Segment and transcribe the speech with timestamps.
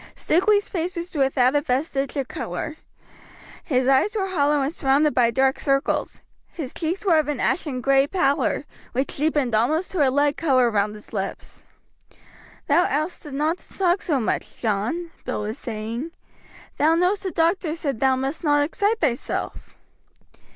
[0.15, 2.77] Stukeley's face was without a vestige of color;
[3.63, 7.81] his eyes were hollow and surrounded by dark circles; his cheeks were of an ashen
[7.81, 11.61] gray pallor, which deepened almost to a lead color round his lips.
[12.65, 16.09] "Thou ought'st not to talk so much, John," Bill was saying.
[16.77, 19.75] "Thou know'st the doctor said thou must not excite thyself."